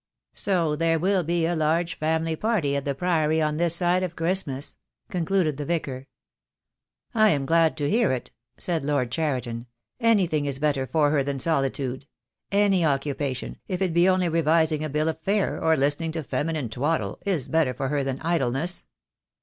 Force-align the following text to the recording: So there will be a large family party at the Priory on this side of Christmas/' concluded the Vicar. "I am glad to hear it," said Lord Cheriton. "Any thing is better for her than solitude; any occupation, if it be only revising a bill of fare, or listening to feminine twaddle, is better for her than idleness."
So 0.33 0.75
there 0.75 0.97
will 0.97 1.23
be 1.23 1.45
a 1.45 1.55
large 1.55 1.93
family 1.93 2.35
party 2.35 2.75
at 2.75 2.85
the 2.85 2.95
Priory 2.95 3.39
on 3.39 3.57
this 3.57 3.75
side 3.75 4.01
of 4.01 4.15
Christmas/' 4.15 4.75
concluded 5.11 5.57
the 5.57 5.63
Vicar. 5.65 6.07
"I 7.13 7.29
am 7.29 7.45
glad 7.45 7.77
to 7.77 7.87
hear 7.87 8.11
it," 8.11 8.31
said 8.57 8.83
Lord 8.83 9.11
Cheriton. 9.11 9.67
"Any 9.99 10.25
thing 10.25 10.47
is 10.47 10.57
better 10.57 10.87
for 10.87 11.11
her 11.11 11.21
than 11.21 11.37
solitude; 11.37 12.07
any 12.51 12.83
occupation, 12.83 13.59
if 13.67 13.79
it 13.79 13.93
be 13.93 14.09
only 14.09 14.27
revising 14.27 14.83
a 14.83 14.89
bill 14.89 15.07
of 15.07 15.21
fare, 15.21 15.63
or 15.63 15.77
listening 15.77 16.11
to 16.13 16.23
feminine 16.23 16.69
twaddle, 16.69 17.19
is 17.23 17.47
better 17.47 17.75
for 17.75 17.89
her 17.89 18.03
than 18.03 18.19
idleness." 18.21 18.85